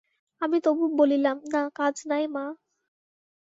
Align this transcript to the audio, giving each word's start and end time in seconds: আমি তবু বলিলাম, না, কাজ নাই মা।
আমি 0.41 0.57
তবু 0.63 0.83
বলিলাম, 0.99 1.37
না, 1.53 1.61
কাজ 1.75 1.95
নাই 2.07 2.23
মা। 2.35 2.45